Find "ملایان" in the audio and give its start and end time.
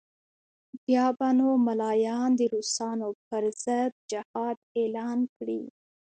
1.67-2.29